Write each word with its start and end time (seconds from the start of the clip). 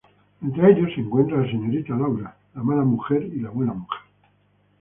Entre 0.41 0.71
ellos 0.71 0.89
se 0.95 1.01
encuentra 1.01 1.37
la 1.43 1.45
señorita 1.47 1.95
Laura, 1.95 2.35
la 2.55 2.63
Mala 2.63 2.81
Mujer 2.83 3.21
y 3.23 3.39
la 3.39 3.51
Buena 3.51 3.73
Mujer. 3.75 4.01